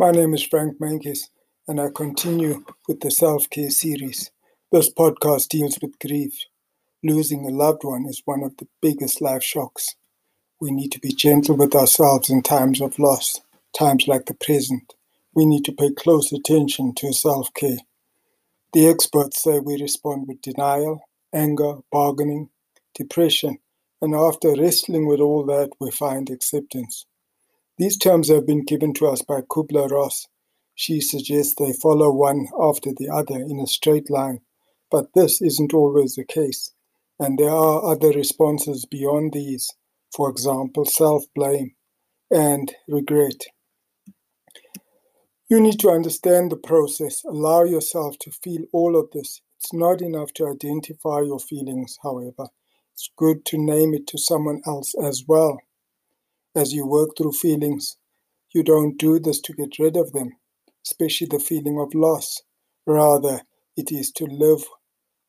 My 0.00 0.12
name 0.12 0.32
is 0.32 0.42
Frank 0.42 0.78
Menkes, 0.78 1.28
and 1.68 1.78
I 1.78 1.88
continue 1.94 2.64
with 2.88 3.00
the 3.00 3.10
self 3.10 3.50
care 3.50 3.68
series. 3.68 4.30
This 4.72 4.90
podcast 4.90 5.48
deals 5.48 5.78
with 5.82 5.98
grief. 5.98 6.46
Losing 7.04 7.44
a 7.44 7.50
loved 7.50 7.84
one 7.84 8.06
is 8.08 8.22
one 8.24 8.42
of 8.42 8.56
the 8.56 8.66
biggest 8.80 9.20
life 9.20 9.42
shocks. 9.42 9.96
We 10.58 10.70
need 10.70 10.90
to 10.92 11.00
be 11.00 11.12
gentle 11.12 11.54
with 11.54 11.74
ourselves 11.74 12.30
in 12.30 12.40
times 12.40 12.80
of 12.80 12.98
loss, 12.98 13.42
times 13.78 14.08
like 14.08 14.24
the 14.24 14.32
present. 14.32 14.94
We 15.34 15.44
need 15.44 15.66
to 15.66 15.72
pay 15.72 15.90
close 15.92 16.32
attention 16.32 16.94
to 16.94 17.12
self 17.12 17.52
care. 17.52 17.80
The 18.72 18.88
experts 18.88 19.42
say 19.42 19.58
we 19.58 19.82
respond 19.82 20.28
with 20.28 20.40
denial, 20.40 21.02
anger, 21.34 21.74
bargaining, 21.92 22.48
depression, 22.94 23.58
and 24.00 24.14
after 24.14 24.54
wrestling 24.54 25.06
with 25.06 25.20
all 25.20 25.44
that, 25.44 25.72
we 25.78 25.90
find 25.90 26.30
acceptance. 26.30 27.04
These 27.80 27.96
terms 27.96 28.28
have 28.28 28.46
been 28.46 28.66
given 28.66 28.92
to 28.94 29.06
us 29.06 29.22
by 29.22 29.40
Kubler 29.40 29.90
Ross. 29.90 30.26
She 30.74 31.00
suggests 31.00 31.54
they 31.54 31.72
follow 31.72 32.12
one 32.12 32.48
after 32.60 32.90
the 32.94 33.08
other 33.08 33.36
in 33.36 33.58
a 33.58 33.66
straight 33.66 34.10
line, 34.10 34.40
but 34.90 35.14
this 35.14 35.40
isn't 35.40 35.72
always 35.72 36.14
the 36.14 36.26
case, 36.26 36.74
and 37.18 37.38
there 37.38 37.48
are 37.48 37.82
other 37.82 38.10
responses 38.10 38.84
beyond 38.84 39.32
these, 39.32 39.70
for 40.14 40.28
example, 40.28 40.84
self 40.84 41.24
blame 41.34 41.74
and 42.30 42.74
regret. 42.86 43.44
You 45.48 45.58
need 45.58 45.80
to 45.80 45.88
understand 45.88 46.52
the 46.52 46.58
process, 46.58 47.24
allow 47.24 47.64
yourself 47.64 48.18
to 48.20 48.30
feel 48.30 48.66
all 48.74 48.94
of 48.94 49.10
this. 49.12 49.40
It's 49.56 49.72
not 49.72 50.02
enough 50.02 50.34
to 50.34 50.48
identify 50.48 51.22
your 51.22 51.40
feelings, 51.40 51.96
however. 52.02 52.48
It's 52.92 53.08
good 53.16 53.46
to 53.46 53.56
name 53.56 53.94
it 53.94 54.06
to 54.08 54.18
someone 54.18 54.60
else 54.66 54.92
as 55.02 55.24
well 55.26 55.60
as 56.54 56.72
you 56.72 56.86
work 56.86 57.10
through 57.16 57.32
feelings, 57.32 57.96
you 58.54 58.62
don't 58.62 58.98
do 58.98 59.18
this 59.20 59.40
to 59.42 59.52
get 59.52 59.78
rid 59.78 59.96
of 59.96 60.12
them, 60.12 60.32
especially 60.86 61.28
the 61.30 61.38
feeling 61.38 61.78
of 61.78 61.94
loss. 61.94 62.42
Rather, 62.86 63.42
it 63.76 63.92
is 63.92 64.10
to 64.12 64.24
live 64.26 64.64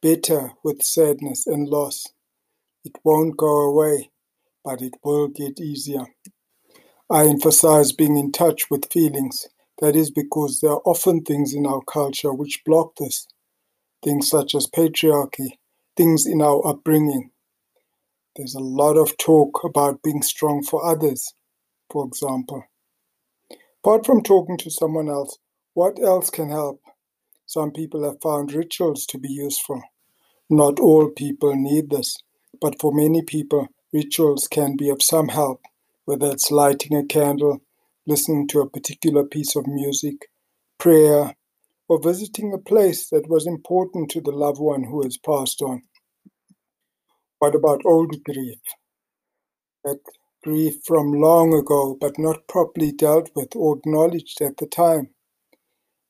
better 0.01 0.51
with 0.63 0.83
sadness 0.83 1.47
and 1.47 1.67
loss. 1.67 2.07
It 2.85 2.97
won't 3.03 3.37
go 3.37 3.61
away, 3.61 4.11
but 4.63 4.81
it 4.81 4.95
will 5.03 5.27
get 5.27 5.59
easier. 5.59 6.05
I 7.09 7.25
emphasize 7.27 7.91
being 7.93 8.17
in 8.17 8.31
touch 8.31 8.69
with 8.71 8.91
feelings. 8.91 9.47
That 9.81 9.95
is 9.95 10.11
because 10.11 10.59
there 10.61 10.71
are 10.71 10.81
often 10.85 11.23
things 11.23 11.53
in 11.53 11.65
our 11.65 11.81
culture 11.81 12.33
which 12.33 12.63
block 12.65 12.95
this. 12.97 13.27
Things 14.03 14.29
such 14.29 14.55
as 14.55 14.67
patriarchy, 14.67 15.57
things 15.97 16.25
in 16.25 16.41
our 16.41 16.65
upbringing, 16.67 17.30
there's 18.35 18.55
a 18.55 18.59
lot 18.59 18.97
of 18.97 19.17
talk 19.17 19.63
about 19.63 20.03
being 20.03 20.21
strong 20.21 20.63
for 20.63 20.85
others, 20.85 21.33
for 21.89 22.05
example. 22.07 22.63
Apart 23.83 24.05
from 24.05 24.21
talking 24.21 24.57
to 24.59 24.71
someone 24.71 25.09
else, 25.09 25.37
what 25.73 25.99
else 25.99 26.29
can 26.29 26.49
help? 26.49 26.81
Some 27.45 27.71
people 27.71 28.03
have 28.03 28.21
found 28.21 28.53
rituals 28.53 29.05
to 29.07 29.17
be 29.17 29.29
useful. 29.29 29.81
Not 30.49 30.79
all 30.79 31.09
people 31.09 31.55
need 31.55 31.89
this, 31.89 32.17
but 32.61 32.79
for 32.79 32.93
many 32.93 33.21
people, 33.21 33.67
rituals 33.93 34.47
can 34.47 34.77
be 34.77 34.89
of 34.89 35.01
some 35.01 35.29
help, 35.29 35.61
whether 36.05 36.31
it's 36.31 36.51
lighting 36.51 36.95
a 36.95 37.05
candle, 37.05 37.61
listening 38.05 38.47
to 38.49 38.61
a 38.61 38.69
particular 38.69 39.23
piece 39.23 39.55
of 39.55 39.67
music, 39.67 40.29
prayer, 40.77 41.35
or 41.89 42.01
visiting 42.01 42.53
a 42.53 42.57
place 42.57 43.09
that 43.09 43.29
was 43.29 43.45
important 43.45 44.09
to 44.11 44.21
the 44.21 44.31
loved 44.31 44.59
one 44.59 44.83
who 44.83 45.03
has 45.03 45.17
passed 45.17 45.61
on. 45.61 45.81
What 47.41 47.55
about 47.55 47.81
old 47.85 48.23
grief? 48.25 48.59
That 49.83 49.99
grief 50.43 50.75
from 50.85 51.13
long 51.13 51.53
ago, 51.53 51.97
but 51.99 52.19
not 52.19 52.47
properly 52.47 52.91
dealt 52.91 53.31
with 53.35 53.55
or 53.55 53.77
acknowledged 53.77 54.41
at 54.41 54.57
the 54.57 54.67
time. 54.67 55.09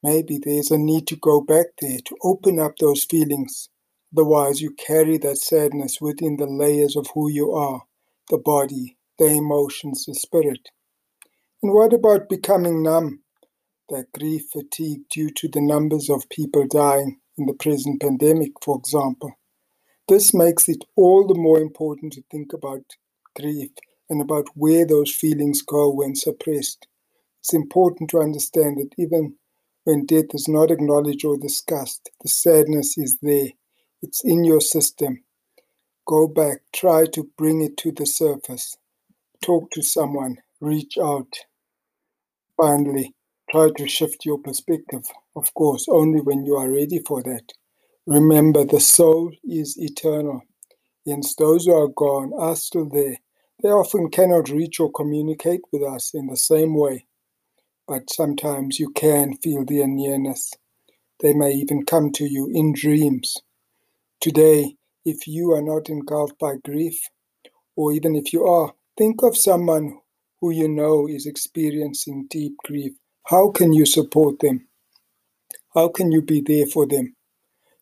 Maybe 0.04 0.40
there's 0.44 0.72
a 0.72 0.78
need 0.78 1.08
to 1.08 1.18
go 1.18 1.42
back 1.42 1.68
there 1.82 2.00
to 2.06 2.18
open 2.24 2.60
up 2.60 2.74
those 2.80 3.06
feelings. 3.06 3.70
Otherwise, 4.16 4.62
you 4.62 4.72
carry 4.72 5.18
that 5.20 5.38
sadness 5.38 6.00
within 6.02 6.38
the 6.38 6.48
layers 6.48 6.96
of 6.96 7.08
who 7.14 7.30
you 7.32 7.54
are 7.54 7.84
the 8.30 8.38
body, 8.38 8.98
the 9.20 9.28
emotions, 9.28 10.06
the 10.06 10.16
spirit. 10.16 10.70
And 11.64 11.74
what 11.74 11.94
about 11.94 12.30
becoming 12.30 12.84
numb? 12.84 13.22
That 13.90 14.08
grief 14.18 14.44
fatigue 14.54 15.04
due 15.10 15.32
to 15.38 15.50
the 15.50 15.62
numbers 15.62 16.10
of 16.10 16.30
people 16.30 16.68
dying 16.68 17.20
in 17.38 17.48
the 17.48 17.54
present 17.54 18.02
pandemic, 18.02 18.52
for 18.64 18.78
example. 18.80 19.34
This 20.12 20.34
makes 20.34 20.68
it 20.68 20.84
all 20.98 21.26
the 21.26 21.40
more 21.40 21.62
important 21.62 22.12
to 22.14 22.24
think 22.30 22.52
about 22.52 22.84
grief 23.34 23.70
and 24.10 24.22
about 24.22 24.50
where 24.56 24.86
those 24.86 25.10
feelings 25.10 25.62
go 25.62 25.90
when 25.90 26.16
suppressed. 26.16 26.86
It's 27.40 27.54
important 27.54 28.10
to 28.10 28.20
understand 28.20 28.76
that 28.80 28.94
even 28.98 29.36
when 29.86 30.06
death 30.06 30.34
is 30.34 30.50
not 30.50 30.70
acknowledged 30.70 31.24
or 31.24 31.38
discussed, 31.38 32.10
the 32.22 32.28
sadness 32.28 32.98
is 32.98 33.20
there. 33.22 33.52
It's 34.02 34.22
in 34.26 34.44
your 34.44 34.60
system. 34.60 35.24
Go 36.06 36.28
back, 36.28 36.58
try 36.74 37.06
to 37.14 37.30
bring 37.38 37.62
it 37.62 37.78
to 37.78 37.94
the 37.94 38.06
surface. 38.06 38.76
Talk 39.42 39.72
to 39.72 39.82
someone, 39.82 40.40
reach 40.60 40.98
out. 41.02 41.34
Finally, 42.58 43.16
try 43.50 43.70
to 43.78 43.88
shift 43.88 44.26
your 44.26 44.40
perspective, 44.40 45.06
of 45.38 45.54
course, 45.54 45.88
only 45.88 46.20
when 46.20 46.44
you 46.46 46.58
are 46.58 46.70
ready 46.70 47.00
for 47.00 47.24
that. 47.24 47.54
Remember, 48.08 48.66
the 48.66 48.82
soul 48.82 49.32
is 49.44 49.78
eternal. 49.80 50.42
Hence, 51.08 51.36
those 51.36 51.66
who 51.66 51.74
are 51.74 51.88
gone 51.90 52.34
are 52.38 52.56
still 52.56 52.90
there. 52.90 53.18
They 53.64 53.70
often 53.70 54.10
cannot 54.10 54.50
reach 54.50 54.80
or 54.80 54.92
communicate 54.92 55.62
with 55.72 55.84
us 55.84 56.12
in 56.14 56.28
the 56.28 56.38
same 56.38 56.76
way, 56.76 57.08
but 57.88 58.10
sometimes 58.10 58.80
you 58.80 58.92
can 58.92 59.38
feel 59.38 59.66
their 59.66 59.88
nearness. 59.88 60.52
They 61.22 61.34
may 61.34 61.52
even 61.54 61.86
come 61.86 62.12
to 62.14 62.26
you 62.26 62.50
in 62.54 62.74
dreams. 62.74 63.38
Today, 64.22 64.76
if 65.06 65.28
you 65.28 65.52
are 65.52 65.62
not 65.64 65.90
engulfed 65.90 66.40
by 66.40 66.56
grief, 66.64 67.00
or 67.76 67.94
even 67.94 68.16
if 68.16 68.34
you 68.34 68.46
are, 68.46 68.74
think 68.98 69.24
of 69.24 69.38
someone 69.38 70.00
who 70.42 70.52
you 70.52 70.68
know 70.70 71.08
is 71.08 71.26
experiencing 71.28 72.28
deep 72.30 72.56
grief. 72.66 72.94
How 73.28 73.52
can 73.52 73.74
you 73.74 73.86
support 73.86 74.40
them? 74.40 74.68
How 75.76 75.90
can 75.90 76.12
you 76.12 76.22
be 76.22 76.42
there 76.42 76.68
for 76.68 76.88
them? 76.88 77.16